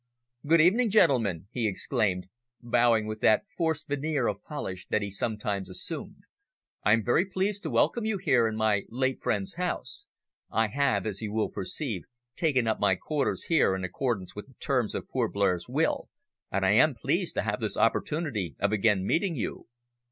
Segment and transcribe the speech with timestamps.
[0.47, 2.25] "Good evening, gentlemen," he exclaimed,
[2.59, 6.23] bowing with that forced veneer of polish he sometimes assumed.
[6.83, 10.07] "I am very pleased to welcome you here in my late friend's house.
[10.49, 14.55] I have, as you will perceive, taken up my quarters here in accordance with the
[14.55, 16.09] terms of poor Blair's will,
[16.51, 19.67] and I am pleased to have this opportunity of again meeting you."